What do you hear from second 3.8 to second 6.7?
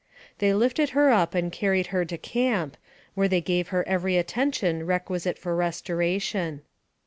every attention requisite for restoration.